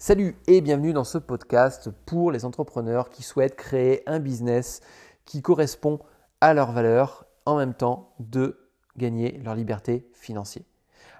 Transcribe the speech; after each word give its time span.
Salut 0.00 0.36
et 0.46 0.60
bienvenue 0.60 0.92
dans 0.92 1.02
ce 1.02 1.18
podcast 1.18 1.90
pour 2.06 2.30
les 2.30 2.44
entrepreneurs 2.44 3.10
qui 3.10 3.24
souhaitent 3.24 3.56
créer 3.56 4.08
un 4.08 4.20
business 4.20 4.80
qui 5.24 5.42
correspond 5.42 5.98
à 6.40 6.54
leurs 6.54 6.70
valeurs 6.70 7.26
en 7.46 7.56
même 7.56 7.74
temps 7.74 8.14
de 8.20 8.70
gagner 8.96 9.40
leur 9.42 9.56
liberté 9.56 10.08
financière. 10.14 10.62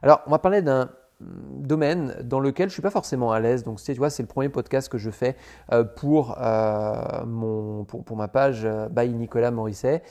Alors, 0.00 0.22
on 0.28 0.30
va 0.30 0.38
parler 0.38 0.62
d'un 0.62 0.92
domaine 1.20 2.14
dans 2.22 2.38
lequel 2.38 2.68
je 2.68 2.74
suis 2.74 2.82
pas 2.82 2.90
forcément 2.90 3.32
à 3.32 3.40
l'aise. 3.40 3.64
Donc, 3.64 3.82
tu 3.82 3.92
vois, 3.94 4.10
c'est 4.10 4.22
le 4.22 4.28
premier 4.28 4.48
podcast 4.48 4.88
que 4.88 4.98
je 4.98 5.10
fais 5.10 5.36
euh, 5.72 5.84
pour, 5.84 6.36
euh, 6.40 7.24
pour, 7.84 8.16
ma 8.16 8.28
page 8.28 8.64
euh, 8.64 8.88
by 8.88 9.08
Nicolas 9.08 9.50
Morisset. 9.50 10.02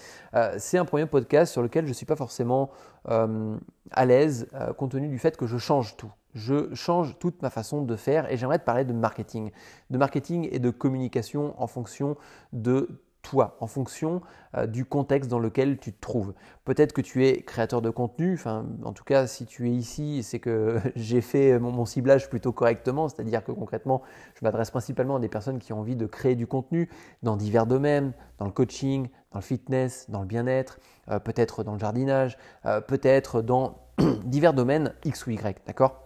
c'est 0.58 0.78
un 0.78 0.86
premier 0.86 1.06
podcast 1.06 1.52
sur 1.52 1.62
lequel 1.62 1.88
je 1.88 1.94
suis 1.94 2.06
pas 2.06 2.16
forcément 2.16 2.70
à 3.06 4.06
l'aise 4.06 4.48
compte 4.78 4.92
tenu 4.92 5.08
du 5.08 5.18
fait 5.18 5.38
que 5.38 5.48
je 5.48 5.58
change 5.58 5.96
tout. 5.96 6.12
Je 6.36 6.74
change 6.76 7.18
toute 7.20 7.42
ma 7.42 7.50
façon 7.50 7.82
de 7.82 7.96
faire 7.96 8.32
et 8.32 8.38
j'aimerais 8.38 8.60
te 8.60 8.66
parler 8.66 8.84
de 8.84 8.94
marketing. 8.94 9.50
De 9.90 9.98
marketing 9.98 10.48
et 10.52 10.60
de 10.60 10.70
communication 10.70 11.56
en 11.58 11.68
fonction 11.68 12.18
de 12.54 13.02
en 13.36 13.68
fonction 13.68 14.22
euh, 14.56 14.68
du 14.68 14.86
contexte 14.86 15.30
dans 15.30 15.40
lequel 15.40 15.78
tu 15.78 15.94
te 15.94 16.00
trouves. 16.00 16.34
Peut-être 16.66 16.94
que 16.94 17.02
tu 17.02 17.26
es 17.26 17.42
créateur 17.42 17.82
de 17.82 17.90
contenu, 17.90 18.34
enfin, 18.34 18.66
en 18.84 18.94
tout 18.94 19.04
cas, 19.04 19.28
si 19.28 19.46
tu 19.46 19.68
es 19.68 19.72
ici, 19.72 20.24
c'est 20.24 20.40
que 20.40 20.80
j'ai 20.96 21.22
fait 21.22 21.60
mon, 21.60 21.86
ciblage 21.86 22.30
plutôt 22.30 22.52
correctement, 22.52 23.08
c'est-à-dire 23.08 23.44
que 23.44 23.52
concrètement, 23.52 24.02
je 24.36 24.44
m'adresse 24.44 24.72
principalement 24.72 25.18
à 25.18 25.20
des 25.20 25.30
personnes 25.30 25.60
qui 25.60 25.74
ont 25.74 25.80
envie 25.80 25.96
de 25.96 26.06
créer 26.06 26.36
du 26.36 26.48
contenu 26.48 26.90
dans 27.24 27.38
divers 27.38 27.66
domaines, 27.66 28.14
dans 28.38 28.46
le 28.46 28.52
coaching, 28.52 29.08
dans 29.32 29.40
le 29.40 29.44
fitness, 29.44 30.10
dans 30.10 30.22
le 30.22 30.28
bien-être, 30.28 30.80
euh, 31.10 31.20
peut-être 31.20 31.64
dans 31.64 31.74
le 31.74 31.80
jardinage, 31.80 32.38
euh, 32.66 32.82
peut-être 32.82 33.42
dans 33.42 33.80
divers 34.26 34.54
domaines 34.54 34.94
X 35.06 35.26
ou 35.28 35.32
Y, 35.32 35.66
d'accord? 35.66 36.04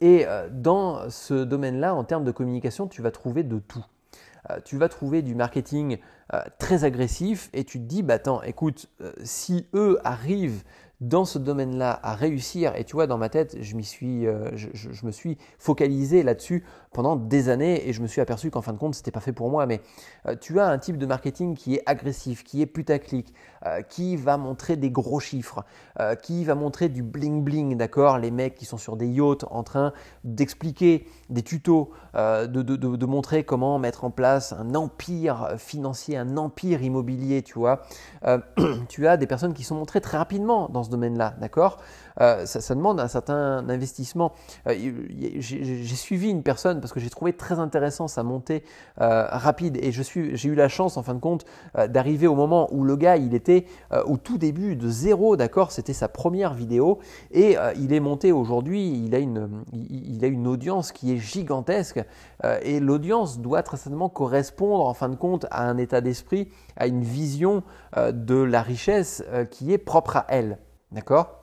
Et 0.00 0.24
dans 0.52 1.10
ce 1.10 1.42
domaine-là, 1.42 1.96
en 1.96 2.04
termes 2.04 2.22
de 2.22 2.30
communication, 2.30 2.86
tu 2.86 3.02
vas 3.02 3.10
trouver 3.10 3.42
de 3.42 3.58
tout. 3.58 3.84
Euh, 4.50 4.58
tu 4.64 4.76
vas 4.76 4.88
trouver 4.88 5.22
du 5.22 5.34
marketing 5.34 5.98
euh, 6.34 6.40
très 6.58 6.84
agressif 6.84 7.48
et 7.52 7.64
tu 7.64 7.78
te 7.78 7.84
dis, 7.84 8.02
bah 8.02 8.14
attends, 8.14 8.42
écoute, 8.42 8.88
euh, 9.00 9.12
si 9.22 9.68
eux 9.74 9.98
arrivent 10.02 10.64
dans 11.02 11.24
ce 11.24 11.38
domaine-là 11.38 11.98
à 12.02 12.14
réussir, 12.14 12.74
et 12.76 12.84
tu 12.84 12.94
vois, 12.94 13.06
dans 13.06 13.18
ma 13.18 13.28
tête, 13.28 13.56
je, 13.60 13.78
suis, 13.80 14.24
je, 14.54 15.06
me 15.06 15.10
suis 15.10 15.36
focalisé 15.58 16.22
là-dessus 16.22 16.64
pendant 16.92 17.16
des 17.16 17.48
années 17.48 17.88
et 17.88 17.92
je 17.92 18.02
me 18.02 18.06
suis 18.06 18.20
aperçu 18.20 18.50
qu'en 18.50 18.62
fin 18.62 18.72
de 18.72 18.78
compte, 18.78 18.94
ce 18.94 19.00
n'était 19.00 19.10
pas 19.10 19.20
fait 19.20 19.32
pour 19.32 19.50
moi. 19.50 19.66
Mais 19.66 19.80
tu 20.40 20.60
as 20.60 20.66
un 20.68 20.78
type 20.78 20.98
de 20.98 21.06
marketing 21.06 21.56
qui 21.56 21.74
est 21.74 21.82
agressif, 21.86 22.44
qui 22.44 22.62
est 22.62 22.66
putaclic, 22.66 23.34
qui 23.88 24.16
va 24.16 24.36
montrer 24.36 24.76
des 24.76 24.90
gros 24.90 25.20
chiffres, 25.20 25.64
qui 26.22 26.44
va 26.44 26.54
montrer 26.54 26.88
du 26.88 27.02
bling-bling, 27.02 27.76
d'accord 27.76 28.18
Les 28.18 28.30
mecs 28.30 28.54
qui 28.54 28.64
sont 28.64 28.78
sur 28.78 28.96
des 28.96 29.08
yachts 29.08 29.44
en 29.50 29.62
train 29.62 29.92
d'expliquer 30.24 31.06
des 31.30 31.42
tutos, 31.42 31.90
de, 32.14 32.46
de 32.46 33.06
montrer 33.06 33.44
comment 33.44 33.78
mettre 33.78 34.04
en 34.04 34.10
place 34.10 34.52
un 34.52 34.74
empire 34.74 35.54
financier 35.58 36.16
un 36.16 36.36
empire 36.36 36.82
immobilier, 36.82 37.42
tu 37.42 37.58
vois. 37.58 37.82
Euh, 38.26 38.38
tu 38.88 39.06
as 39.06 39.16
des 39.16 39.26
personnes 39.26 39.54
qui 39.54 39.64
sont 39.64 39.74
montrées 39.74 40.00
très 40.00 40.18
rapidement 40.18 40.68
dans 40.68 40.82
ce 40.82 40.90
domaine-là, 40.92 41.34
d'accord? 41.40 41.78
Euh, 42.20 42.46
ça, 42.46 42.74
demande 42.74 43.00
un 43.00 43.08
certain 43.08 43.68
investissement. 43.68 44.32
Euh, 44.68 44.74
j'ai 45.38 45.96
suivi 45.96 46.30
une 46.30 46.42
personne 46.42 46.80
parce 46.80 46.92
que 46.92 47.00
j'ai 47.00 47.10
trouvé 47.10 47.32
très 47.32 47.58
intéressant 47.58 48.08
sa 48.08 48.22
montée 48.22 48.64
rapide 48.98 49.78
et 49.82 49.92
j'ai 49.92 50.48
eu 50.48 50.54
la 50.54 50.68
chance, 50.68 50.96
en 50.96 51.02
fin 51.02 51.14
de 51.14 51.20
compte, 51.20 51.44
d'arriver 51.88 52.26
au 52.26 52.34
moment 52.34 52.68
où 52.72 52.84
le 52.84 52.96
gars, 52.96 53.16
il 53.16 53.34
était 53.34 53.66
au 54.06 54.16
tout 54.16 54.38
début 54.38 54.76
de 54.76 54.88
zéro, 54.88 55.36
d'accord? 55.36 55.72
C'était 55.72 55.92
sa 55.92 56.08
première 56.08 56.54
vidéo 56.54 56.98
et 57.30 57.56
il 57.76 57.92
est 57.92 58.00
monté 58.00 58.32
aujourd'hui, 58.32 59.04
il, 59.04 59.14
a 59.14 59.18
une, 59.18 59.64
il, 59.72 60.24
a 60.24 60.28
une 60.28 60.46
audience 60.46 60.92
qui 60.92 61.12
est 61.12 61.18
gigantesque 61.18 62.00
et 62.62 62.80
l'audience 62.80 63.38
doit 63.38 63.62
très 63.62 63.76
certainement 63.76 64.08
correspondre, 64.08 64.86
en 64.86 64.94
fin 64.94 65.08
de 65.08 65.16
compte, 65.16 65.46
à 65.50 65.68
un 65.68 65.78
état 65.78 66.00
d'esprit, 66.00 66.48
à 66.76 66.86
une 66.86 67.02
vision 67.02 67.62
euh, 67.96 68.12
de 68.12 68.36
la 68.36 68.62
richesse 68.62 69.24
euh, 69.28 69.44
qui 69.44 69.72
est 69.72 69.78
propre 69.78 70.16
à 70.16 70.26
elle. 70.28 70.58
D'accord? 70.92 71.38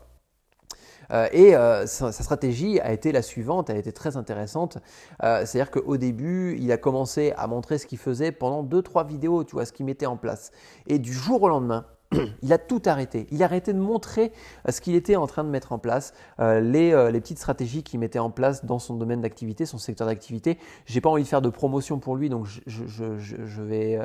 Euh, 1.11 1.27
et 1.31 1.53
sa, 1.87 2.11
stratégie 2.11 2.79
a 2.79 2.93
été 2.93 3.11
la 3.11 3.23
suivante, 3.23 3.69
elle 3.69 3.77
a 3.77 3.79
été 3.79 3.91
très 3.91 4.15
intéressante. 4.15 4.77
C'est-à-dire 5.21 5.71
qu'au 5.71 5.97
début, 5.97 6.55
il 6.59 6.71
a 6.71 6.77
commencé 6.77 7.33
à 7.35 7.47
montrer 7.47 7.77
ce 7.79 7.87
qu'il 7.87 7.97
faisait 7.97 8.31
pendant 8.31 8.63
2-3 8.63 9.07
vidéos, 9.07 9.43
tu 9.43 9.53
vois, 9.53 9.65
ce 9.65 9.73
qu'il 9.73 9.85
mettait 9.87 10.05
en 10.05 10.17
place. 10.17 10.51
Et 10.85 10.99
du 10.99 11.11
jour 11.11 11.41
au 11.41 11.49
lendemain, 11.49 11.85
il 12.41 12.53
a 12.53 12.57
tout 12.57 12.81
arrêté. 12.85 13.27
Il 13.31 13.43
a 13.43 13.45
arrêté 13.45 13.73
de 13.73 13.79
montrer 13.79 14.31
euh, 14.67 14.71
ce 14.71 14.81
qu'il 14.81 14.95
était 14.95 15.15
en 15.15 15.27
train 15.27 15.43
de 15.43 15.49
mettre 15.49 15.71
en 15.71 15.77
place, 15.77 16.13
euh, 16.39 16.59
euh, 16.59 17.11
les, 17.11 17.21
petites 17.21 17.37
stratégies 17.37 17.83
qu'il 17.83 17.99
mettait 17.99 18.19
en 18.19 18.31
place 18.31 18.65
dans 18.65 18.79
son 18.79 18.95
domaine 18.95 19.21
d'activité, 19.21 19.65
son 19.65 19.77
secteur 19.77 20.07
d'activité. 20.07 20.57
J'ai 20.85 21.01
pas 21.01 21.09
envie 21.09 21.23
de 21.23 21.27
faire 21.27 21.41
de 21.41 21.49
promotion 21.49 21.99
pour 21.99 22.15
lui, 22.15 22.29
donc 22.29 22.47
je, 22.47 23.61
vais, 23.61 23.99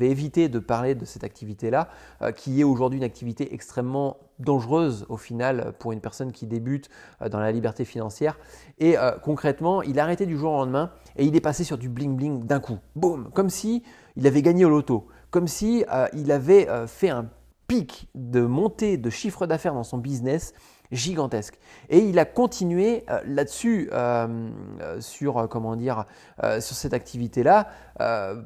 éviter 0.00 0.48
de 0.48 0.58
parler 0.58 0.94
de 0.94 1.04
cette 1.04 1.24
activité-là, 1.24 1.88
qui 2.34 2.60
est 2.60 2.64
aujourd'hui 2.64 2.98
une 2.98 3.04
activité 3.04 3.54
extrêmement 3.54 4.18
dangereuse 4.38 5.06
au 5.08 5.16
final 5.16 5.72
pour 5.78 5.92
une 5.92 6.00
personne 6.00 6.32
qui 6.32 6.46
débute 6.46 6.90
dans 7.30 7.40
la 7.40 7.52
liberté 7.52 7.84
financière. 7.84 8.38
Et 8.78 8.96
concrètement, 9.22 9.82
il 9.82 9.98
a 9.98 10.02
arrêté 10.02 10.26
du 10.26 10.36
jour 10.36 10.52
au 10.52 10.56
lendemain 10.56 10.90
et 11.16 11.24
il 11.24 11.34
est 11.36 11.40
passé 11.40 11.64
sur 11.64 11.78
du 11.78 11.88
bling 11.88 12.16
bling 12.16 12.44
d'un 12.44 12.60
coup. 12.60 12.78
Boum, 12.94 13.30
comme 13.32 13.50
si 13.50 13.82
il 14.16 14.26
avait 14.26 14.42
gagné 14.42 14.64
au 14.64 14.70
loto 14.70 15.08
comme 15.36 15.48
si 15.48 15.84
euh, 15.92 16.08
il 16.14 16.32
avait 16.32 16.66
euh, 16.70 16.86
fait 16.86 17.10
un 17.10 17.28
pic 17.68 18.08
de 18.14 18.40
montée 18.40 18.96
de 18.96 19.10
chiffre 19.10 19.46
d'affaires 19.46 19.74
dans 19.74 19.84
son 19.84 19.98
business 19.98 20.54
gigantesque. 20.92 21.58
Et 21.88 21.98
il 21.98 22.18
a 22.18 22.24
continué 22.24 23.04
euh, 23.10 23.20
là-dessus, 23.26 23.88
euh, 23.92 24.48
euh, 24.80 25.00
sur 25.00 25.48
comment 25.48 25.76
dire, 25.76 26.04
sur 26.60 26.76
cette 26.76 26.94
activité-là 26.94 27.68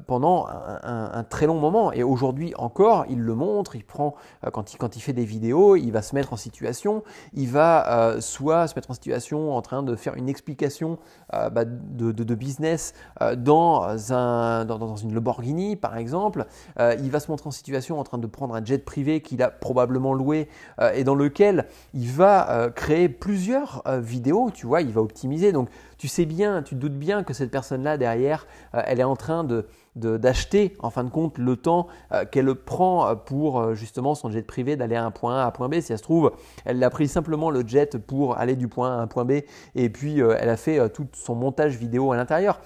pendant 0.07 0.47
un, 0.47 1.23
très 1.29 1.45
long 1.45 1.59
moment. 1.59 1.91
Et 1.91 2.03
aujourd'hui 2.03 2.53
encore, 2.57 3.05
il 3.09 3.19
le 3.19 3.35
montre. 3.35 3.75
Il 3.75 3.83
prend 3.83 4.15
quand 4.53 4.73
il 4.73 4.77
quand 4.77 4.95
il 4.95 5.01
fait 5.01 5.13
des 5.13 5.25
vidéos, 5.25 5.75
il 5.75 5.91
va 5.91 6.01
se 6.01 6.15
mettre 6.15 6.31
en 6.33 6.37
situation. 6.37 7.03
Il 7.33 7.49
va 7.49 8.15
soit 8.21 8.67
se 8.67 8.75
mettre 8.75 8.91
en 8.91 8.93
situation 8.93 9.55
en 9.55 9.61
train 9.61 9.83
de 9.83 9.95
faire 9.95 10.15
une 10.15 10.29
explication 10.29 10.99
bah, 11.31 11.65
de, 11.65 12.35
business 12.35 12.93
dans 13.37 14.13
un 14.13 14.65
dans, 14.65 14.95
une 14.95 15.13
Lamborghini 15.13 15.75
par 15.75 15.97
exemple. 15.97 16.45
il 16.79 17.11
va 17.11 17.19
se 17.19 17.29
montrer 17.29 17.47
en 17.47 17.51
situation 17.51 17.99
en 17.99 18.03
train 18.03 18.17
de 18.17 18.27
prendre 18.27 18.55
un 18.55 18.63
jet 18.63 18.83
privé 18.83 19.21
qu'il 19.21 19.43
a 19.43 19.49
probablement 19.49 20.13
loué 20.13 20.47
et 20.93 21.03
dans 21.03 21.15
lequel 21.15 21.67
il 21.93 22.09
va 22.09 22.30
euh, 22.49 22.69
créer 22.69 23.09
plusieurs 23.09 23.81
euh, 23.87 23.99
vidéos, 23.99 24.51
tu 24.53 24.65
vois, 24.65 24.81
il 24.81 24.91
va 24.91 25.01
optimiser. 25.01 25.51
Donc 25.51 25.69
tu 25.97 26.07
sais 26.07 26.25
bien, 26.25 26.63
tu 26.63 26.75
doutes 26.75 26.97
bien 26.97 27.23
que 27.23 27.33
cette 27.33 27.51
personne-là 27.51 27.97
derrière, 27.97 28.47
euh, 28.73 28.81
elle 28.85 28.99
est 28.99 29.05
en 29.05 29.15
train 29.15 29.43
de 29.43 29.65
d'acheter 29.95 30.77
en 30.79 30.89
fin 30.89 31.03
de 31.03 31.09
compte 31.09 31.37
le 31.37 31.57
temps 31.57 31.87
qu'elle 32.31 32.55
prend 32.55 33.13
pour 33.13 33.75
justement 33.75 34.15
son 34.15 34.31
jet 34.31 34.41
privé 34.41 34.77
d'aller 34.77 34.95
à 34.95 35.03
un 35.03 35.11
point 35.11 35.39
A 35.39 35.43
à 35.43 35.47
un 35.47 35.51
point 35.51 35.67
B. 35.67 35.81
Si 35.81 35.91
elle 35.91 35.97
se 35.97 36.03
trouve, 36.03 36.31
elle 36.63 36.81
a 36.81 36.89
pris 36.89 37.09
simplement 37.09 37.49
le 37.49 37.67
jet 37.67 37.97
pour 37.97 38.37
aller 38.37 38.55
du 38.55 38.69
point 38.69 38.95
A 38.95 38.99
à 38.99 39.01
un 39.01 39.07
point 39.07 39.25
B 39.25 39.41
et 39.75 39.89
puis 39.89 40.19
elle 40.19 40.47
a 40.47 40.55
fait 40.55 40.89
tout 40.91 41.07
son 41.11 41.35
montage 41.35 41.75
vidéo 41.75 42.13
à 42.13 42.15
l'intérieur. 42.15 42.61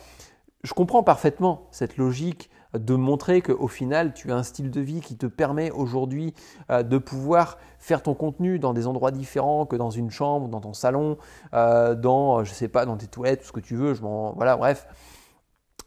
Je 0.61 0.73
comprends 0.75 1.01
parfaitement 1.01 1.67
cette 1.71 1.97
logique 1.97 2.51
de 2.77 2.95
montrer 2.95 3.41
qu'au 3.41 3.67
final, 3.67 4.13
tu 4.13 4.31
as 4.31 4.35
un 4.35 4.43
style 4.43 4.71
de 4.71 4.81
vie 4.81 5.01
qui 5.01 5.17
te 5.17 5.25
permet 5.25 5.71
aujourd'hui 5.71 6.33
euh, 6.71 6.83
de 6.83 6.97
pouvoir 6.97 7.57
faire 7.79 8.01
ton 8.01 8.13
contenu 8.13 8.59
dans 8.59 8.73
des 8.73 8.87
endroits 8.87 9.11
différents 9.11 9.65
que 9.65 9.75
dans 9.75 9.91
une 9.91 10.09
chambre, 10.09 10.47
dans 10.47 10.61
ton 10.61 10.73
salon, 10.73 11.17
euh, 11.53 11.95
dans, 11.95 12.43
je 12.43 12.53
sais 12.53 12.67
pas, 12.67 12.85
dans 12.85 12.97
tes 12.97 13.07
toilettes, 13.07 13.41
tout 13.41 13.47
ce 13.47 13.51
que 13.51 13.59
tu 13.59 13.75
veux, 13.75 13.93
je 13.93 14.01
voilà, 14.01 14.57
bref. 14.57 14.87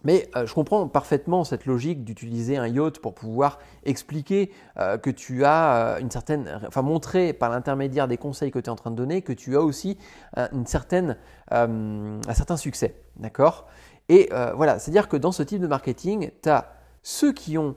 Mais 0.04 0.30
euh, 0.36 0.46
je 0.46 0.54
comprends 0.54 0.86
parfaitement 0.86 1.42
cette 1.42 1.66
logique 1.66 2.04
d'utiliser 2.04 2.56
un 2.56 2.68
yacht 2.68 3.00
pour 3.00 3.14
pouvoir 3.14 3.58
expliquer 3.84 4.52
que 5.02 5.10
tu 5.10 5.44
as 5.44 5.98
une 6.00 6.10
certaine, 6.10 6.60
enfin 6.66 6.82
montrer 6.82 7.32
par 7.32 7.50
l'intermédiaire 7.50 8.06
des 8.06 8.16
conseils 8.16 8.52
que 8.52 8.60
tu 8.60 8.66
es 8.66 8.68
en 8.68 8.76
train 8.76 8.92
de 8.92 8.96
donner 8.96 9.22
que 9.22 9.32
tu 9.32 9.56
as 9.56 9.60
aussi 9.60 9.98
une 10.52 10.66
certaine, 10.66 11.16
un 11.50 12.20
certain 12.32 12.56
succès. 12.56 12.94
D'accord? 13.16 13.66
Et 14.08 14.28
voilà, 14.54 14.78
c'est-à-dire 14.78 15.08
que 15.08 15.16
dans 15.16 15.32
ce 15.32 15.42
type 15.42 15.60
de 15.60 15.66
marketing, 15.66 16.30
tu 16.42 16.48
as 16.48 16.77
ceux 17.08 17.32
qui 17.32 17.56
ont 17.56 17.74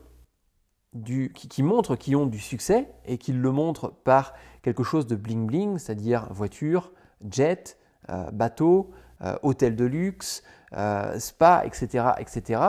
qui, 1.48 1.62
montrent 1.62 1.96
qu'ils 1.96 2.16
ont 2.16 2.26
du 2.26 2.38
succès 2.38 2.92
et 3.06 3.16
qui 3.16 3.32
le 3.32 3.50
montrent 3.50 3.88
par 3.88 4.34
quelque 4.60 4.82
chose 4.82 5.06
de 5.06 5.16
bling 5.16 5.46
bling, 5.46 5.78
c'est-à-dire 5.78 6.26
voiture, 6.30 6.92
jet, 7.30 7.78
euh, 8.10 8.30
bateau, 8.30 8.90
euh, 9.22 9.34
hôtel 9.42 9.74
de 9.74 9.86
luxe, 9.86 10.42
euh, 10.74 11.18
spa, 11.18 11.62
etc., 11.64 12.08
etc. 12.18 12.60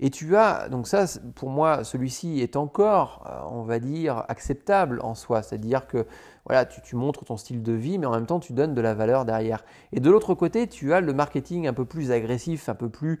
Et 0.00 0.08
tu 0.08 0.36
as, 0.36 0.70
donc 0.70 0.88
ça, 0.88 1.04
pour 1.34 1.50
moi, 1.50 1.84
celui-ci 1.84 2.40
est 2.40 2.56
encore, 2.56 3.30
on 3.50 3.64
va 3.64 3.78
dire, 3.78 4.24
acceptable 4.28 5.00
en 5.02 5.14
soi, 5.14 5.42
c'est-à-dire 5.42 5.86
que 5.86 6.06
voilà, 6.46 6.64
tu, 6.64 6.96
montres 6.96 7.24
ton 7.24 7.36
style 7.36 7.62
de 7.62 7.72
vie, 7.72 7.98
mais 7.98 8.06
en 8.06 8.12
même 8.12 8.26
temps, 8.26 8.40
tu 8.40 8.52
donnes 8.52 8.74
de 8.74 8.80
la 8.80 8.94
valeur 8.94 9.24
derrière. 9.24 9.64
Et 9.92 10.00
de 10.00 10.10
l'autre 10.10 10.34
côté, 10.34 10.66
tu 10.66 10.92
as 10.92 11.00
le 11.00 11.12
marketing 11.12 11.66
un 11.66 11.72
peu 11.72 11.84
plus 11.84 12.10
agressif, 12.10 12.68
un 12.68 12.74
peu 12.74 12.88
plus, 12.88 13.20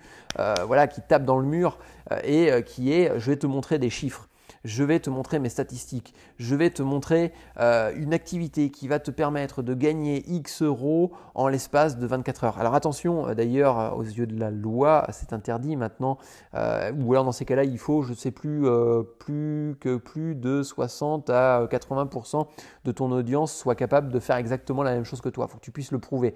voilà, 0.66 0.86
qui 0.86 1.00
tape 1.02 1.24
dans 1.24 1.38
le 1.38 1.46
mur 1.46 1.78
et 2.24 2.50
qui 2.64 2.92
est, 2.92 3.18
je 3.18 3.30
vais 3.30 3.36
te 3.36 3.46
montrer 3.46 3.78
des 3.78 3.90
chiffres. 3.90 4.28
je 4.66 4.82
vais 4.82 4.98
te 4.98 5.08
montrer 5.08 5.38
mes 5.38 5.48
statistiques, 5.48 6.12
je 6.38 6.54
vais 6.54 6.70
te 6.70 6.82
montrer 6.82 7.32
euh, 7.58 7.92
une 7.96 8.12
activité 8.12 8.70
qui 8.70 8.88
va 8.88 8.98
te 8.98 9.10
permettre 9.10 9.62
de 9.62 9.74
gagner 9.74 10.24
X 10.26 10.62
euros 10.62 11.12
en 11.34 11.48
l'espace 11.48 11.98
de 11.98 12.06
24 12.06 12.44
heures. 12.44 12.58
Alors 12.58 12.74
attention, 12.74 13.28
euh, 13.28 13.34
d'ailleurs, 13.34 13.78
euh, 13.78 13.90
aux 13.90 14.02
yeux 14.02 14.26
de 14.26 14.38
la 14.38 14.50
loi, 14.50 15.06
c'est 15.12 15.32
interdit 15.32 15.76
maintenant, 15.76 16.18
ou 16.52 17.12
alors 17.12 17.24
dans 17.24 17.32
ces 17.32 17.44
cas-là, 17.44 17.64
il 17.64 17.78
faut, 17.78 18.02
je 18.02 18.10
ne 18.10 18.16
sais 18.16 18.32
plus, 18.32 18.66
plus 19.18 19.76
que 19.80 19.96
plus 19.96 20.34
de 20.34 20.62
60 20.62 21.30
à 21.30 21.66
80% 21.66 22.46
de 22.86 22.92
ton 22.92 23.10
audience 23.12 23.54
soit 23.54 23.74
capable 23.74 24.12
de 24.12 24.18
faire 24.18 24.36
exactement 24.36 24.82
la 24.82 24.92
même 24.92 25.04
chose 25.04 25.20
que 25.20 25.28
toi. 25.28 25.46
Il 25.48 25.52
faut 25.52 25.58
que 25.58 25.64
tu 25.64 25.70
puisses 25.70 25.92
le 25.92 25.98
prouver. 25.98 26.34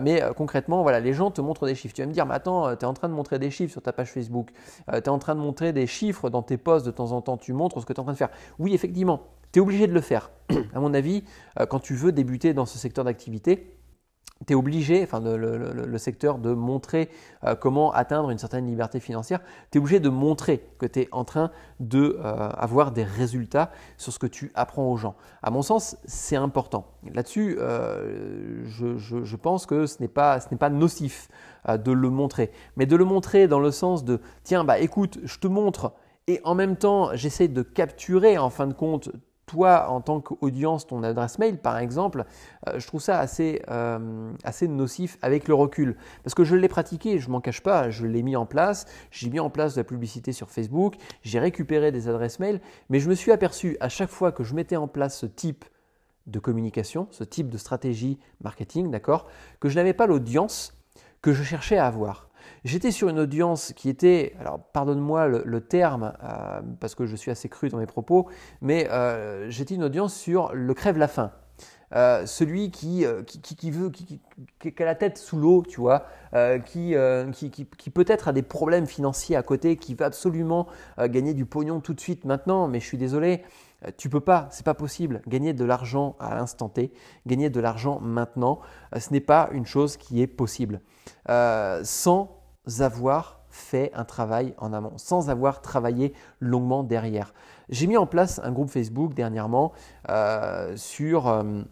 mais 0.00 0.22
concrètement, 0.36 0.82
voilà, 0.82 1.00
les 1.00 1.12
gens 1.12 1.30
te 1.30 1.40
montrent 1.40 1.66
des 1.66 1.74
chiffres. 1.74 1.94
Tu 1.94 2.02
vas 2.02 2.08
me 2.08 2.12
dire, 2.12 2.26
mais 2.26 2.34
attends, 2.34 2.74
tu 2.76 2.84
es 2.84 2.88
en 2.88 2.94
train 2.94 3.08
de 3.08 3.14
montrer 3.14 3.38
des 3.38 3.50
chiffres 3.50 3.72
sur 3.72 3.82
ta 3.82 3.92
page 3.92 4.10
Facebook, 4.10 4.50
tu 4.90 4.96
es 4.96 5.08
en 5.08 5.18
train 5.18 5.34
de 5.34 5.40
montrer 5.40 5.72
des 5.72 5.86
chiffres 5.86 6.30
dans 6.30 6.42
tes 6.42 6.56
posts 6.56 6.86
de 6.86 6.90
temps 6.90 7.12
en 7.12 7.20
temps, 7.20 7.36
tu 7.36 7.52
montres 7.52 7.80
ce 7.80 7.86
que 7.86 7.92
tu 7.92 7.98
es 7.98 8.00
en 8.00 8.04
train 8.04 8.12
de 8.12 8.18
faire. 8.18 8.30
Oui, 8.58 8.74
effectivement, 8.74 9.22
tu 9.52 9.58
es 9.58 9.62
obligé 9.62 9.86
de 9.86 9.92
le 9.92 10.00
faire. 10.00 10.30
à 10.74 10.80
mon 10.80 10.94
avis, 10.94 11.24
euh, 11.60 11.66
quand 11.66 11.80
tu 11.80 11.94
veux 11.94 12.12
débuter 12.12 12.54
dans 12.54 12.66
ce 12.66 12.78
secteur 12.78 13.04
d'activité, 13.04 13.76
tu 14.46 14.52
es 14.52 14.56
obligé, 14.56 15.02
enfin 15.02 15.20
le, 15.20 15.98
secteur 15.98 16.38
de 16.38 16.52
montrer 16.52 17.08
euh, 17.44 17.54
comment 17.54 17.92
atteindre 17.92 18.30
une 18.30 18.38
certaine 18.38 18.66
liberté 18.66 19.00
financière, 19.00 19.40
tu 19.70 19.78
es 19.78 19.80
obligé 19.80 20.00
de 20.00 20.08
montrer 20.08 20.64
que 20.78 20.86
tu 20.86 21.00
es 21.00 21.08
en 21.12 21.24
train 21.24 21.50
d'avoir 21.80 22.88
euh, 22.88 22.90
des 22.90 23.04
résultats 23.04 23.70
sur 23.96 24.12
ce 24.12 24.18
que 24.18 24.26
tu 24.26 24.50
apprends 24.54 24.90
aux 24.90 24.96
gens. 24.96 25.14
À 25.42 25.50
mon 25.50 25.62
sens, 25.62 25.96
c'est 26.04 26.36
important. 26.36 26.86
Là-dessus, 27.12 27.58
je, 27.58 29.36
pense 29.36 29.66
que 29.66 29.86
ce 29.86 30.00
n'est 30.00 30.08
pas, 30.08 30.38
pas 30.58 30.70
nocif 30.70 31.28
de 31.68 31.92
le 31.92 32.10
montrer, 32.10 32.50
mais 32.76 32.86
de 32.86 32.96
le 32.96 33.04
montrer 33.04 33.48
dans 33.48 33.60
le 33.60 33.70
sens 33.70 34.04
de, 34.04 34.20
tiens, 34.44 34.64
bah 34.64 34.78
écoute, 34.78 35.18
je 35.24 35.38
te 35.38 35.46
montre 35.46 35.92
et 36.28 36.40
en 36.44 36.54
même 36.54 36.76
temps, 36.76 37.10
j'essaie 37.14 37.48
de 37.48 37.62
capturer 37.62 38.38
en 38.38 38.50
fin 38.50 38.66
de 38.66 38.72
compte 38.72 39.10
toi 39.52 39.90
en 39.90 40.00
tant 40.00 40.20
qu'audience 40.20 40.86
ton 40.86 41.02
adresse 41.02 41.38
mail 41.38 41.58
par 41.58 41.78
exemple, 41.78 42.24
euh, 42.68 42.78
je 42.78 42.86
trouve 42.86 43.00
ça 43.00 43.18
assez, 43.18 43.62
euh, 43.70 44.32
assez 44.44 44.66
nocif 44.66 45.18
avec 45.22 45.46
le 45.46 45.54
recul. 45.54 45.96
Parce 46.24 46.34
que 46.34 46.44
je 46.44 46.56
l'ai 46.56 46.68
pratiqué, 46.68 47.18
je 47.18 47.30
m'en 47.30 47.40
cache 47.40 47.60
pas, 47.60 47.90
je 47.90 48.06
l'ai 48.06 48.22
mis 48.22 48.34
en 48.34 48.46
place, 48.46 48.86
j'ai 49.10 49.28
mis 49.28 49.40
en 49.40 49.50
place 49.50 49.74
de 49.74 49.80
la 49.80 49.84
publicité 49.84 50.32
sur 50.32 50.50
Facebook, 50.50 50.96
j'ai 51.22 51.38
récupéré 51.38 51.92
des 51.92 52.08
adresses 52.08 52.38
mail, 52.38 52.60
mais 52.88 52.98
je 52.98 53.08
me 53.08 53.14
suis 53.14 53.30
aperçu 53.30 53.76
à 53.80 53.88
chaque 53.88 54.10
fois 54.10 54.32
que 54.32 54.42
je 54.42 54.54
mettais 54.54 54.76
en 54.76 54.88
place 54.88 55.18
ce 55.18 55.26
type 55.26 55.64
de 56.26 56.38
communication, 56.38 57.08
ce 57.10 57.24
type 57.24 57.50
de 57.50 57.58
stratégie 57.58 58.18
marketing, 58.42 58.90
d'accord, 58.90 59.26
que 59.60 59.68
je 59.68 59.76
n'avais 59.76 59.92
pas 59.92 60.06
l'audience 60.06 60.74
que 61.20 61.32
je 61.32 61.42
cherchais 61.42 61.76
à 61.76 61.86
avoir. 61.86 62.30
J'étais 62.64 62.92
sur 62.92 63.08
une 63.08 63.18
audience 63.18 63.72
qui 63.74 63.88
était, 63.88 64.34
alors 64.38 64.60
pardonne-moi 64.60 65.26
le, 65.26 65.60
terme, 65.60 66.12
euh, 66.22 66.60
parce 66.78 66.94
que 66.94 67.06
je 67.06 67.16
suis 67.16 67.30
assez 67.30 67.48
cru 67.48 67.68
dans 67.68 67.78
mes 67.78 67.86
propos, 67.86 68.28
mais 68.60 68.88
euh, 68.90 69.50
j'étais 69.50 69.74
une 69.74 69.82
audience 69.82 70.14
sur 70.14 70.54
le 70.54 70.72
crève 70.72 70.96
la 70.96 71.08
faim. 71.08 71.32
Euh, 71.94 72.24
celui 72.24 72.70
qui, 72.70 73.04
qui, 73.26 73.70
veut, 73.70 73.90
qui, 73.90 74.20
a 74.78 74.84
la 74.84 74.94
tête 74.94 75.18
sous 75.18 75.36
l'eau, 75.36 75.64
tu 75.68 75.80
vois, 75.80 76.06
qui, 76.64 76.94
qui, 77.50 77.90
peut-être 77.90 78.28
a 78.28 78.32
des 78.32 78.42
problèmes 78.42 78.86
financiers 78.86 79.34
à 79.34 79.42
côté, 79.42 79.76
qui 79.76 79.94
veut 79.94 80.04
absolument 80.04 80.68
gagner 80.98 81.34
du 81.34 81.44
pognon 81.44 81.80
tout 81.80 81.94
de 81.94 82.00
suite 82.00 82.24
maintenant, 82.24 82.68
mais 82.68 82.78
je 82.78 82.86
suis 82.86 82.96
désolé, 82.96 83.42
tu 83.98 84.08
peux 84.08 84.20
pas, 84.20 84.46
c'est 84.52 84.64
pas 84.64 84.74
possible. 84.74 85.20
Gagner 85.26 85.52
de 85.52 85.64
l'argent 85.64 86.14
à 86.20 86.36
l'instant 86.36 86.68
T, 86.68 86.92
gagner 87.26 87.50
de 87.50 87.60
l'argent 87.60 87.98
maintenant, 88.00 88.60
ce 88.96 89.12
n'est 89.12 89.20
pas 89.20 89.50
une 89.52 89.66
chose 89.66 89.96
qui 89.96 90.22
est 90.22 90.28
possible. 90.28 90.80
sans 91.26 92.41
avoir 92.80 93.40
fait 93.48 93.92
un 93.94 94.04
travail 94.04 94.54
en 94.58 94.72
amont, 94.72 94.96
sans 94.96 95.30
avoir 95.30 95.60
travaillé 95.60 96.14
longuement 96.40 96.82
derrière. 96.82 97.34
J'ai 97.68 97.86
mis 97.86 97.96
en 97.96 98.06
place 98.06 98.40
un 98.42 98.50
groupe 98.50 98.70
Facebook 98.70 99.14
dernièrement 99.14 99.72
euh, 100.08 100.76
sur... 100.76 101.28
Euh, 101.28 101.62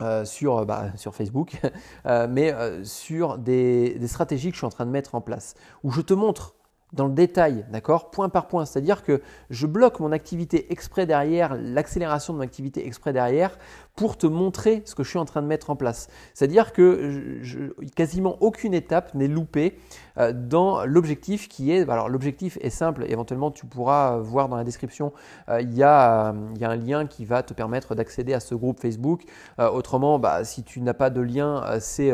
euh, 0.00 0.24
sur, 0.24 0.64
bah, 0.64 0.86
sur, 0.96 1.14
Facebook, 1.14 1.60
mais 2.28 2.52
sur 2.82 3.38
des, 3.38 3.98
des, 4.00 4.08
stratégies 4.08 4.48
que 4.48 4.54
je 4.54 4.60
suis 4.60 4.66
en 4.66 4.70
train 4.70 4.86
de 4.86 4.90
mettre 4.90 5.14
en 5.14 5.20
place, 5.20 5.54
où 5.84 5.92
je 5.92 6.00
te 6.00 6.14
montre 6.14 6.56
dans 6.92 7.06
le 7.06 7.12
détail, 7.12 7.64
d'accord, 7.70 8.10
point 8.10 8.28
par 8.28 8.48
point. 8.48 8.64
C'est-à-dire 8.64 9.02
que 9.02 9.22
je 9.50 9.66
bloque 9.66 10.00
mon 10.00 10.12
activité 10.12 10.72
exprès 10.72 11.06
derrière, 11.06 11.56
l'accélération 11.56 12.32
de 12.32 12.38
mon 12.38 12.44
activité 12.44 12.86
exprès 12.86 13.12
derrière, 13.12 13.56
pour 13.96 14.16
te 14.16 14.26
montrer 14.26 14.82
ce 14.86 14.94
que 14.94 15.02
je 15.02 15.10
suis 15.10 15.18
en 15.18 15.24
train 15.24 15.42
de 15.42 15.46
mettre 15.46 15.70
en 15.70 15.76
place. 15.76 16.08
C'est-à-dire 16.34 16.72
que 16.72 17.42
quasiment 17.94 18.36
aucune 18.40 18.72
étape 18.72 19.14
n'est 19.14 19.28
loupée 19.28 19.78
euh, 20.18 20.32
dans 20.32 20.84
l'objectif 20.84 21.48
qui 21.48 21.72
est. 21.72 21.88
Alors 21.88 22.08
l'objectif 22.08 22.58
est 22.60 22.70
simple. 22.70 23.04
Éventuellement, 23.08 23.50
tu 23.50 23.66
pourras 23.66 24.18
voir 24.18 24.48
dans 24.48 24.56
la 24.56 24.64
description, 24.64 25.12
euh, 25.48 25.60
il, 25.60 25.74
y 25.74 25.82
a, 25.82 26.34
il, 26.54 26.60
y 26.60 26.64
a, 26.64 26.70
un 26.70 26.76
lien 26.76 27.06
qui 27.06 27.24
va 27.24 27.42
te 27.42 27.52
permettre 27.52 27.94
d'accéder 27.94 28.32
à 28.32 28.40
ce 28.40 28.54
groupe 28.54 28.80
Facebook. 28.80 29.22
Euh, 29.58 29.70
autrement, 29.70 30.18
bah, 30.18 30.44
si 30.44 30.62
tu 30.62 30.80
n'as 30.80 30.94
pas 30.94 31.10
de 31.10 31.20
lien, 31.20 31.62
c'est 31.80 32.12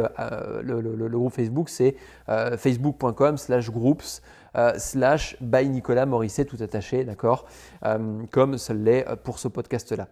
le, 0.62 0.80
le, 0.80 1.19
groupe 1.19 1.32
Facebook, 1.32 1.69
c'est 1.69 1.96
facebook.com/groups. 2.26 4.22
Euh, 4.58 4.72
slash 4.76 5.37
by 5.40 5.69
Nicolas 5.69 6.05
Morisset 6.05 6.44
tout 6.44 6.56
attaché, 6.60 7.05
d'accord 7.05 7.46
euh, 7.84 8.22
Comme 8.32 8.58
ce 8.58 8.72
l'est 8.72 9.06
euh, 9.08 9.14
pour 9.14 9.38
ce 9.38 9.46
podcast-là. 9.46 10.08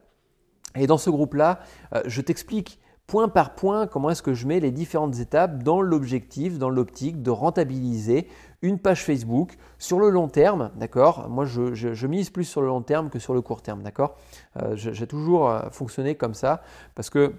Et 0.77 0.87
dans 0.87 0.99
ce 0.99 1.09
groupe-là, 1.09 1.61
je 2.05 2.21
t'explique 2.21 2.79
point 3.07 3.29
par 3.29 3.55
point 3.55 3.87
comment 3.87 4.11
est-ce 4.11 4.23
que 4.23 4.35
je 4.35 4.47
mets 4.47 4.61
les 4.61 4.71
différentes 4.71 5.19
étapes 5.19 5.63
dans 5.63 5.81
l'objectif, 5.81 6.59
dans 6.59 6.69
l'optique 6.69 7.23
de 7.23 7.31
rentabiliser 7.31 8.29
une 8.61 8.79
page 8.79 9.03
Facebook 9.03 9.57
sur 9.79 9.99
le 9.99 10.11
long 10.11 10.29
terme, 10.29 10.71
d'accord 10.77 11.31
Moi, 11.31 11.47
je, 11.47 12.07
mise 12.07 12.29
plus 12.29 12.45
sur 12.45 12.61
le 12.61 12.67
long 12.67 12.83
terme 12.83 13.09
que 13.09 13.19
sur 13.19 13.33
le 13.33 13.41
court 13.41 13.63
terme, 13.63 13.83
d'accord 13.83 14.17
J'ai 14.75 15.07
toujours 15.07 15.51
fonctionné 15.71 16.15
comme 16.15 16.35
ça 16.35 16.63
parce 16.95 17.09
que 17.09 17.33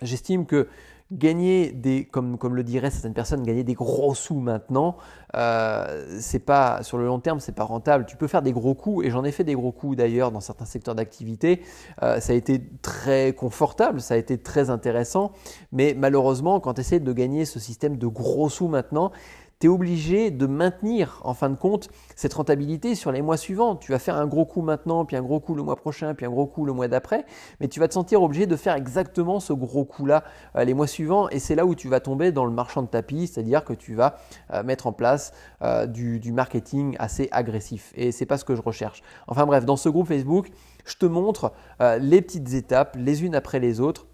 j'estime 0.00 0.46
que 0.46 0.68
gagner 1.16 1.72
des, 1.72 2.04
comme, 2.04 2.36
le 2.54 2.62
diraient 2.62 2.90
certaines 2.90 3.14
personnes, 3.14 3.42
gagner 3.42 3.64
des 3.64 3.74
gros 3.74 4.14
sous 4.14 4.40
maintenant, 4.40 4.96
euh, 5.36 6.16
c'est 6.20 6.38
pas 6.38 6.82
sur 6.82 6.98
le 6.98 7.06
long 7.06 7.20
terme, 7.20 7.40
c'est 7.40 7.54
pas 7.54 7.64
rentable. 7.64 8.06
Tu 8.06 8.16
peux 8.16 8.26
faire 8.26 8.42
des 8.42 8.52
gros 8.52 8.74
coups, 8.74 9.06
et 9.06 9.10
j'en 9.10 9.24
ai 9.24 9.32
fait 9.32 9.44
des 9.44 9.54
gros 9.54 9.72
coups 9.72 9.96
d'ailleurs 9.96 10.30
dans 10.30 10.40
certains 10.40 10.64
secteurs 10.64 10.94
d'activité. 10.94 11.62
Euh, 12.02 12.20
ça 12.20 12.32
a 12.32 12.36
été 12.36 12.62
très 12.82 13.32
confortable, 13.32 14.00
ça 14.00 14.14
a 14.14 14.16
été 14.16 14.38
très 14.38 14.70
intéressant, 14.70 15.32
mais 15.72 15.94
malheureusement, 15.96 16.60
quand 16.60 16.74
tu 16.74 16.80
essaies 16.80 17.00
de 17.00 17.12
gagner 17.12 17.44
ce 17.44 17.58
système 17.58 17.96
de 17.96 18.06
gros 18.06 18.48
sous 18.48 18.68
maintenant, 18.68 19.12
tu 19.60 19.66
es 19.66 19.70
obligé 19.70 20.30
de 20.30 20.46
maintenir 20.46 21.20
en 21.24 21.34
fin 21.34 21.50
de 21.50 21.54
compte 21.54 21.88
cette 22.16 22.34
rentabilité 22.34 22.94
sur 22.94 23.12
les 23.12 23.22
mois 23.22 23.36
suivants. 23.36 23.76
Tu 23.76 23.92
vas 23.92 23.98
faire 23.98 24.16
un 24.16 24.26
gros 24.26 24.44
coup 24.44 24.62
maintenant, 24.62 25.04
puis 25.04 25.16
un 25.16 25.22
gros 25.22 25.40
coup 25.40 25.54
le 25.54 25.62
mois 25.62 25.76
prochain, 25.76 26.14
puis 26.14 26.26
un 26.26 26.30
gros 26.30 26.46
coup 26.46 26.64
le 26.64 26.72
mois 26.72 26.88
d'après, 26.88 27.24
mais 27.60 27.68
tu 27.68 27.80
vas 27.80 27.88
te 27.88 27.94
sentir 27.94 28.22
obligé 28.22 28.46
de 28.46 28.56
faire 28.56 28.74
exactement 28.74 29.40
ce 29.40 29.52
gros 29.52 29.84
coup-là 29.84 30.24
euh, 30.56 30.64
les 30.64 30.74
mois 30.74 30.86
suivants, 30.86 31.28
et 31.28 31.38
c'est 31.38 31.54
là 31.54 31.66
où 31.66 31.74
tu 31.74 31.88
vas 31.88 32.00
tomber 32.00 32.32
dans 32.32 32.44
le 32.44 32.52
marchand 32.52 32.82
de 32.82 32.88
tapis, 32.88 33.26
c'est-à-dire 33.26 33.64
que 33.64 33.72
tu 33.72 33.94
vas 33.94 34.16
euh, 34.52 34.62
mettre 34.62 34.86
en 34.86 34.92
place 34.92 35.32
euh, 35.62 35.86
du, 35.86 36.32
marketing 36.32 36.96
assez 36.98 37.28
agressif, 37.30 37.92
et 37.94 38.10
c'est 38.10 38.26
pas 38.26 38.38
ce 38.38 38.44
que 38.44 38.56
je 38.56 38.62
recherche. 38.62 39.02
Enfin 39.28 39.46
bref, 39.46 39.64
dans 39.64 39.76
ce 39.76 39.88
groupe 39.88 40.08
Facebook, 40.08 40.50
je 40.84 40.96
te 40.96 41.06
montre 41.06 41.52
les 42.00 42.20
petites 42.20 42.52
étapes 42.52 42.96
les 42.98 43.24
unes 43.24 43.34
après 43.34 43.58
les 43.58 43.80
autres 43.80 44.06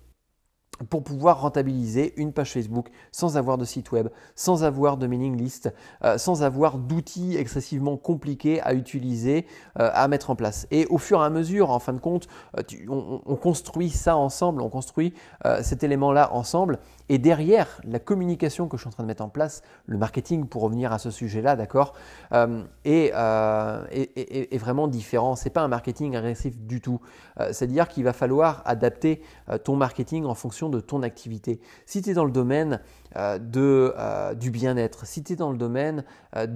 pour 0.89 1.05
pouvoir 1.05 1.41
rentabiliser 1.41 2.15
une 2.17 2.33
page 2.33 2.53
Facebook 2.53 2.89
sans 3.13 3.37
avoir 3.37 3.59
de 3.59 3.65
site 3.65 3.93
web, 3.93 4.09
sans 4.35 4.65
avoir 4.65 4.97
de 4.97 5.07
mailing 5.07 5.37
list, 5.37 5.73
euh, 6.05 6.17
sans 6.17 6.43
avoir 6.43 6.79
d'outils 6.79 7.37
excessivement 7.37 7.97
compliqués 7.97 8.61
à 8.63 8.75
utiliser, 8.75 9.47
euh, 9.79 9.91
à 9.93 10.09
mettre 10.09 10.31
en 10.31 10.37
place. 10.37 10.67
Et 10.71 10.87
au 10.87 10.99
fur 10.99 11.21
et 11.23 11.25
à 11.25 11.31
mesure, 11.31 11.71
en 11.71 11.79
fin 11.79 11.93
de 11.93 12.01
compte, 12.01 12.29
euh, 12.57 12.63
on, 12.89 13.37
construit 13.37 13.91
ça 13.91 14.17
ensemble, 14.17 14.61
on 14.61 14.69
construit 14.69 15.15
cet 15.63 15.83
élément-là 15.83 16.33
ensemble. 16.35 16.79
Et 17.09 17.19
derrière, 17.19 17.81
la 17.85 17.99
communication 17.99 18.69
que 18.69 18.77
je 18.77 18.83
suis 18.83 18.89
en 18.89 18.93
train 18.93 19.03
de 19.03 19.09
mettre 19.09 19.25
en 19.25 19.31
place, 19.31 19.63
le 19.87 19.97
marketing 19.97 20.47
pour 20.47 20.63
revenir 20.63 20.93
à 20.93 20.99
ce 20.99 21.11
sujet-là, 21.11 21.57
d'accord, 21.57 21.95
est, 22.85 23.13
est, 23.15 24.59
vraiment 24.59 24.89
différent. 24.89 25.37
C'est 25.37 25.51
pas 25.51 25.63
un 25.63 25.69
marketing 25.69 26.17
agressif 26.17 26.59
du 26.59 26.83
tout. 26.83 27.01
C'est-à-dire 27.39 27.89
qu'il 27.89 28.05
va 28.05 28.13
falloir 28.13 28.63
adapter 28.67 29.23
ton 29.65 29.77
marketing 29.77 30.27
en 30.27 30.35
fonction 30.35 30.70
de 30.71 30.81
ton 30.81 31.03
activité. 31.03 31.61
Si 31.87 32.03
tu 32.03 32.11
es 32.11 32.15
dans 32.15 32.25
le 32.25 32.31
domaine 32.31 32.81
euh, 33.17 33.39
euh, 33.57 34.35
du 34.35 34.51
bien-être, 34.51 35.07
si 35.07 35.23
tu 35.23 35.33
es 35.33 35.37
dans 35.37 35.51
le 35.51 35.59
domaine 35.59 36.05
euh, 36.37 36.47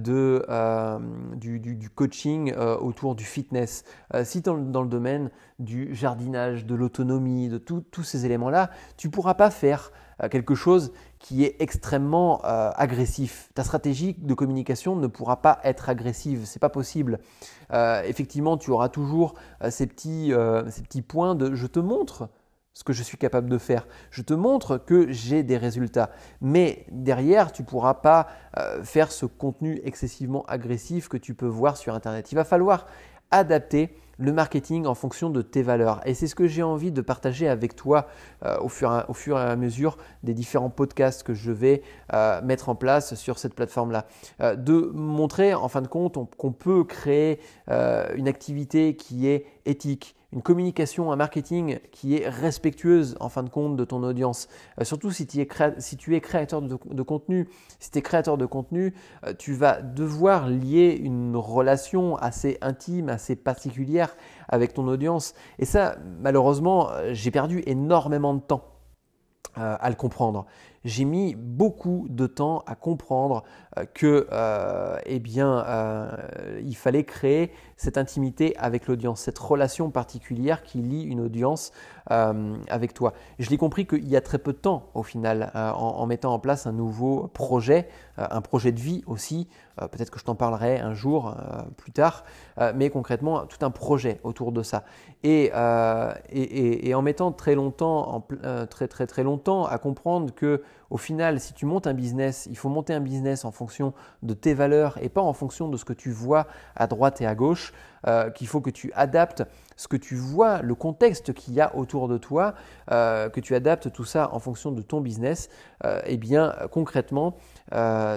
du, 1.35 1.89
coaching 1.93 2.53
autour 2.55 3.15
du 3.15 3.25
fitness, 3.25 3.83
si 4.23 4.41
tu 4.41 4.49
es 4.49 4.53
dans, 4.53 4.81
le 4.81 4.89
domaine 4.89 5.29
du 5.59 5.93
jardinage, 5.93 6.65
de 6.65 6.75
l'autonomie, 6.75 7.49
de 7.49 7.57
tous 7.57 8.03
ces 8.03 8.25
éléments-là, 8.25 8.71
tu 8.97 9.07
ne 9.07 9.11
pourras 9.11 9.33
pas 9.33 9.49
faire 9.49 9.91
quelque 10.31 10.55
chose 10.55 10.93
qui 11.19 11.43
est 11.43 11.57
extrêmement 11.59 12.41
agressif. 12.41 13.49
Ta 13.53 13.63
stratégie 13.63 14.15
de 14.17 14.33
communication 14.33 14.95
ne 14.95 15.07
pourra 15.07 15.41
pas 15.41 15.59
être 15.63 15.89
agressive, 15.89 16.43
c'est 16.45 16.59
pas 16.59 16.69
possible. 16.69 17.19
effectivement, 18.05 18.57
tu 18.57 18.71
auras 18.71 18.89
toujours 18.89 19.35
ces 19.69 19.87
petits 19.87 20.31
points 21.07 21.35
de 21.35 21.53
je 21.53 21.67
te 21.67 21.79
montre 21.79 22.29
ce 22.75 22.83
que 22.83 22.93
je 22.93 23.01
suis 23.01 23.17
capable 23.17 23.49
de 23.49 23.57
faire. 23.57 23.87
Je 24.11 24.21
te 24.21 24.33
montre 24.33 24.77
que 24.77 25.11
j'ai 25.11 25.43
des 25.43 25.57
résultats. 25.57 26.11
Mais 26.41 26.85
derrière, 26.91 27.51
tu 27.51 27.63
ne 27.63 27.67
pourras 27.67 27.95
pas 27.95 28.27
euh, 28.59 28.83
faire 28.83 29.11
ce 29.11 29.25
contenu 29.25 29.81
excessivement 29.85 30.43
agressif 30.45 31.07
que 31.07 31.17
tu 31.17 31.33
peux 31.33 31.47
voir 31.47 31.77
sur 31.77 31.95
Internet. 31.95 32.31
Il 32.33 32.35
va 32.35 32.43
falloir 32.43 32.85
adapter 33.31 33.97
le 34.17 34.31
marketing 34.31 34.85
en 34.85 34.93
fonction 34.93 35.29
de 35.29 35.41
tes 35.41 35.61
valeurs. 35.61 36.01
Et 36.05 36.13
c'est 36.13 36.27
ce 36.27 36.35
que 36.35 36.47
j'ai 36.47 36.63
envie 36.63 36.91
de 36.91 37.01
partager 37.01 37.47
avec 37.47 37.75
toi 37.75 38.07
euh, 38.43 38.57
au, 38.59 38.67
fur 38.67 38.91
et, 38.91 39.41
à 39.41 39.55
mesure 39.55 39.97
des 40.23 40.33
différents 40.33 40.69
podcasts 40.69 41.23
que 41.23 41.33
je 41.33 41.51
vais 41.51 41.81
euh, 42.13 42.41
mettre 42.41 42.67
en 42.69 42.75
place 42.75 43.15
sur 43.15 43.39
cette 43.39 43.55
plateforme-là. 43.55 44.05
De 44.55 44.91
montrer 44.93 45.53
en 45.53 45.67
fin 45.69 45.81
de 45.81 45.87
compte 45.87 46.17
qu'on 46.35 46.51
peut 46.51 46.83
créer 46.83 47.39
une 47.67 48.27
activité 48.27 48.95
qui 48.95 49.27
est 49.27 49.45
éthique, 49.65 50.15
une 50.31 50.41
communication, 50.41 51.11
un 51.11 51.15
marketing 51.15 51.79
qui 51.91 52.17
est 52.17 52.27
respectueuse 52.27 53.15
en 53.19 53.29
fin 53.29 53.41
de 53.43 53.49
compte 53.49 53.77
de 53.77 53.85
ton 53.85 54.03
audience. 54.03 54.47
Euh, 54.79 54.83
surtout 54.83 55.11
si 55.11 55.25
tu, 55.27 55.39
es 55.39 55.45
créateur 56.21 56.61
de, 56.61 57.03
contenu. 57.03 57.47
Si 57.79 57.91
tu 57.91 57.99
es 57.99 58.01
créateur 58.01 58.37
de 58.37 58.45
contenu, 58.45 58.93
euh, 59.25 59.33
tu 59.37 59.53
vas 59.53 59.81
devoir 59.81 60.49
lier 60.49 60.99
une 61.01 61.35
relation 61.35 62.17
assez 62.17 62.57
intime, 62.61 63.09
assez 63.09 63.35
particulière 63.35 64.15
avec 64.49 64.73
ton 64.73 64.87
audience. 64.87 65.33
Et 65.57 65.65
ça, 65.65 65.95
malheureusement, 66.19 66.91
euh, 66.91 67.13
j'ai 67.13 67.31
perdu 67.31 67.63
énormément 67.65 68.33
de 68.33 68.41
temps 68.41 68.71
à 69.57 69.89
le 69.89 69.95
comprendre 69.95 70.47
j'ai 70.85 71.03
mis 71.03 71.35
beaucoup 71.35 72.05
de 72.09 72.27
temps 72.27 72.63
à 72.67 72.75
comprendre 72.75 73.43
euh, 73.77 73.85
que, 73.91 74.27
euh, 74.31 74.97
eh 75.05 75.19
bien, 75.19 75.65
euh, 75.65 76.61
il 76.63 76.75
fallait 76.75 77.03
créer 77.03 77.51
cette 77.75 77.97
intimité 77.97 78.55
avec 78.57 78.87
l'audience, 78.87 79.21
cette 79.21 79.39
relation 79.39 79.89
particulière 79.89 80.61
qui 80.63 80.77
lie 80.77 81.03
une 81.03 81.19
audience 81.19 81.73
avec 82.07 82.93
toi. 82.93 83.13
Je 83.39 83.49
l'ai 83.49 83.57
compris 83.57 83.87
qu'il 83.87 84.07
y 84.07 84.15
a 84.15 84.21
très 84.21 84.37
peu 84.37 84.53
de 84.53 84.59
temps, 84.59 84.91
au 84.93 85.01
final, 85.01 85.51
en, 85.55 86.05
mettant 86.05 86.33
en 86.33 86.39
place 86.39 86.67
un 86.67 86.71
nouveau 86.71 87.27
projet, 87.33 87.89
un 88.17 88.41
projet 88.41 88.71
de 88.71 88.79
vie 88.79 89.03
aussi. 89.07 89.49
Peut-être 89.77 90.11
que 90.11 90.19
je 90.19 90.23
t'en 90.23 90.35
parlerai 90.35 90.77
un 90.77 90.93
jour 90.93 91.35
plus 91.77 91.91
tard, 91.91 92.25
mais 92.75 92.91
concrètement, 92.91 93.47
tout 93.47 93.65
un 93.65 93.71
projet 93.71 94.19
autour 94.23 94.51
de 94.51 94.61
ça. 94.61 94.83
Et, 95.23 95.51
en 95.55 97.01
mettant 97.01 97.31
très 97.31 97.55
longtemps, 97.55 98.07
en, 98.17 98.27
très 98.67 98.87
très 98.87 99.07
très 99.07 99.23
longtemps, 99.23 99.65
à 99.65 99.79
comprendre 99.79 100.31
que 100.31 100.61
au 100.89 100.97
final, 100.97 101.39
si 101.39 101.53
tu 101.53 101.65
montes 101.65 101.87
un 101.87 101.93
business, 101.93 102.47
il 102.49 102.57
faut 102.57 102.69
monter 102.69 102.93
un 102.93 102.99
business 102.99 103.45
en 103.45 103.51
fonction 103.51 103.93
de 104.23 104.33
tes 104.33 104.53
valeurs 104.53 104.97
et 105.01 105.09
pas 105.09 105.21
en 105.21 105.33
fonction 105.33 105.67
de 105.67 105.77
ce 105.77 105.85
que 105.85 105.93
tu 105.93 106.11
vois 106.11 106.47
à 106.75 106.87
droite 106.87 107.21
et 107.21 107.25
à 107.25 107.35
gauche, 107.35 107.73
euh, 108.07 108.29
qu'il 108.29 108.47
faut 108.47 108.61
que 108.61 108.69
tu 108.69 108.91
adaptes 108.93 109.43
ce 109.77 109.87
que 109.87 109.97
tu 109.97 110.15
vois, 110.15 110.61
le 110.61 110.75
contexte 110.75 111.33
qu'il 111.33 111.53
y 111.53 111.61
a 111.61 111.75
autour 111.75 112.07
de 112.07 112.17
toi, 112.17 112.53
euh, 112.91 113.29
que 113.29 113.39
tu 113.39 113.55
adaptes 113.55 113.91
tout 113.91 114.05
ça 114.05 114.33
en 114.33 114.39
fonction 114.39 114.71
de 114.71 114.81
ton 114.81 115.01
business, 115.01 115.49
euh, 115.83 116.01
eh 116.05 116.17
bien 116.17 116.53
concrètement, 116.71 117.35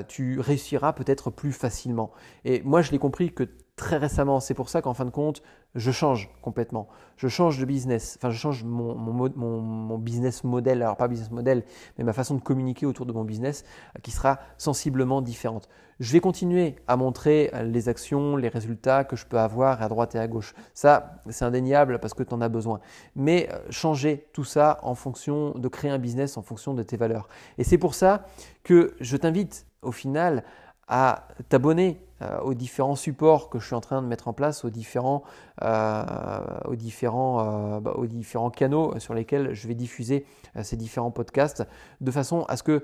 tu 0.08 0.38
réussiras 0.40 0.92
peut-être 0.92 1.30
plus 1.30 1.52
facilement. 1.52 2.10
Et 2.44 2.62
moi, 2.62 2.82
je 2.82 2.92
l'ai 2.92 2.98
compris 2.98 3.32
que 3.32 3.44
très 3.78 3.96
récemment. 3.96 4.40
C'est 4.40 4.54
pour 4.54 4.68
ça 4.68 4.82
qu'en 4.82 4.92
fin 4.92 5.06
de 5.06 5.10
compte, 5.10 5.42
je 5.74 5.90
change 5.90 6.30
complètement. 6.42 6.88
Je 7.16 7.28
change 7.28 7.58
de 7.58 7.64
business, 7.64 8.16
enfin 8.18 8.30
je 8.30 8.38
change 8.38 8.64
mon, 8.64 8.94
mon, 8.94 9.98
business 9.98 10.44
model, 10.44 10.82
alors 10.82 10.96
pas 10.96 11.08
business 11.08 11.30
model, 11.30 11.64
mais 11.96 12.04
ma 12.04 12.12
façon 12.12 12.36
de 12.36 12.40
communiquer 12.40 12.86
autour 12.86 13.06
de 13.06 13.12
mon 13.12 13.24
business 13.24 13.64
euh, 13.96 14.00
qui 14.00 14.12
sera 14.12 14.38
sensiblement 14.56 15.20
différente. 15.20 15.68
Je 15.98 16.12
vais 16.12 16.20
continuer 16.20 16.76
à 16.86 16.96
montrer 16.96 17.50
euh, 17.54 17.64
les 17.64 17.88
actions, 17.88 18.36
les 18.36 18.48
résultats 18.48 19.02
que 19.02 19.16
je 19.16 19.26
peux 19.26 19.38
avoir 19.38 19.82
à 19.82 19.88
droite 19.88 20.14
et 20.14 20.18
à 20.18 20.28
gauche. 20.28 20.54
Ça, 20.74 21.20
c'est 21.28 21.44
indéniable 21.44 21.98
parce 21.98 22.14
que 22.14 22.22
tu 22.22 22.32
en 22.34 22.40
as 22.40 22.48
besoin. 22.48 22.78
Mais 23.16 23.48
euh, 23.52 23.58
changer 23.70 24.28
tout 24.32 24.44
ça 24.44 24.78
en 24.82 24.94
fonction 24.94 25.50
de 25.58 25.68
créer 25.68 25.90
un 25.90 25.98
business 25.98 26.36
en 26.36 26.42
fonction 26.42 26.72
de 26.72 26.84
tes 26.84 26.96
valeurs. 26.96 27.28
Et 27.58 27.64
c'est 27.64 27.78
pour 27.78 27.94
ça 27.94 28.26
que 28.62 28.94
je 29.00 29.16
t'invite 29.16 29.66
au 29.82 29.92
final 29.92 30.44
à 30.88 31.28
t'abonner 31.48 32.00
euh, 32.20 32.40
aux 32.40 32.54
différents 32.54 32.96
supports 32.96 33.48
que 33.48 33.60
je 33.60 33.66
suis 33.66 33.76
en 33.76 33.80
train 33.80 34.02
de 34.02 34.06
mettre 34.08 34.26
en 34.26 34.32
place, 34.32 34.64
aux 34.64 34.70
différents, 34.70 35.22
euh, 35.62 36.40
aux 36.64 36.74
différents, 36.74 37.76
euh, 37.76 37.80
bah, 37.80 37.92
aux 37.94 38.06
différents 38.06 38.50
canaux 38.50 38.98
sur 38.98 39.14
lesquels 39.14 39.54
je 39.54 39.68
vais 39.68 39.76
diffuser 39.76 40.26
ces 40.62 40.76
différents 40.76 41.12
podcasts, 41.12 41.64
de 42.00 42.10
façon 42.10 42.44
à 42.48 42.56
ce 42.56 42.64
que 42.64 42.82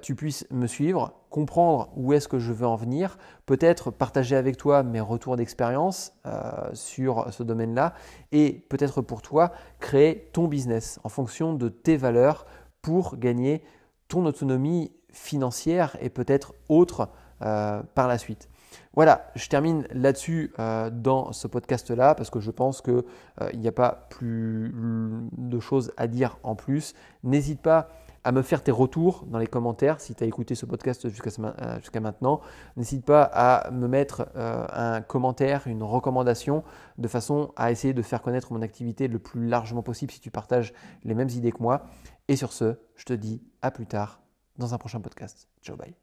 tu 0.00 0.14
puisses 0.14 0.46
me 0.50 0.66
suivre, 0.66 1.12
comprendre 1.28 1.90
où 1.96 2.14
est-ce 2.14 2.28
que 2.28 2.38
je 2.38 2.52
veux 2.52 2.66
en 2.66 2.76
venir, 2.76 3.18
peut-être 3.44 3.90
partager 3.90 4.36
avec 4.36 4.56
toi 4.56 4.82
mes 4.82 5.00
retours 5.00 5.36
d'expérience 5.36 6.14
sur 6.72 7.30
ce 7.30 7.42
domaine-là, 7.42 7.92
et 8.32 8.64
peut-être 8.70 9.02
pour 9.02 9.20
toi 9.20 9.52
créer 9.80 10.30
ton 10.32 10.48
business 10.48 10.98
en 11.04 11.10
fonction 11.10 11.52
de 11.52 11.68
tes 11.68 11.98
valeurs 11.98 12.46
pour 12.80 13.18
gagner 13.18 13.62
ton 14.08 14.24
autonomie 14.24 14.92
financière 15.12 15.96
et 16.00 16.08
peut-être 16.08 16.54
autre 16.68 17.10
euh, 17.42 17.82
par 17.94 18.08
la 18.08 18.18
suite. 18.18 18.48
Voilà, 18.94 19.30
je 19.34 19.48
termine 19.48 19.86
là-dessus 19.92 20.52
euh, 20.58 20.90
dans 20.90 21.32
ce 21.32 21.48
podcast-là 21.48 22.14
parce 22.14 22.28
que 22.28 22.38
je 22.38 22.50
pense 22.50 22.82
qu'il 22.82 23.02
euh, 23.40 23.52
n'y 23.54 23.66
a 23.66 23.72
pas 23.72 24.06
plus 24.10 24.74
de 25.38 25.58
choses 25.58 25.92
à 25.96 26.06
dire 26.06 26.38
en 26.42 26.54
plus. 26.54 26.94
N'hésite 27.24 27.62
pas 27.62 27.88
à 28.24 28.32
me 28.32 28.42
faire 28.42 28.62
tes 28.62 28.70
retours 28.70 29.24
dans 29.26 29.38
les 29.38 29.46
commentaires 29.46 30.00
si 30.00 30.14
tu 30.14 30.22
as 30.22 30.26
écouté 30.26 30.54
ce 30.54 30.66
podcast 30.66 31.08
jusqu'à 31.08 32.00
maintenant. 32.00 32.42
N'hésite 32.76 33.06
pas 33.06 33.22
à 33.22 33.70
me 33.70 33.88
mettre 33.88 34.28
un 34.36 35.00
commentaire, 35.00 35.66
une 35.66 35.82
recommandation 35.82 36.62
de 36.98 37.08
façon 37.08 37.52
à 37.56 37.70
essayer 37.70 37.94
de 37.94 38.02
faire 38.02 38.20
connaître 38.20 38.52
mon 38.52 38.60
activité 38.60 39.08
le 39.08 39.18
plus 39.18 39.48
largement 39.48 39.82
possible 39.82 40.12
si 40.12 40.20
tu 40.20 40.30
partages 40.30 40.74
les 41.04 41.14
mêmes 41.14 41.30
idées 41.30 41.52
que 41.52 41.62
moi. 41.62 41.86
Et 42.28 42.36
sur 42.36 42.52
ce, 42.52 42.76
je 42.96 43.06
te 43.06 43.14
dis 43.14 43.42
à 43.62 43.70
plus 43.70 43.86
tard 43.86 44.20
dans 44.58 44.74
un 44.74 44.78
prochain 44.78 45.00
podcast. 45.00 45.48
Ciao, 45.62 45.76
bye. 45.76 45.99